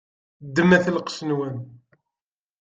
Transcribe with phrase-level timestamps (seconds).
[0.45, 1.55] Ddmet lqec-nwen.